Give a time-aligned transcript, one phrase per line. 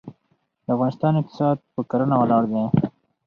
[0.65, 2.63] د افغانستان اقتصاد په کرنه ولاړ دی.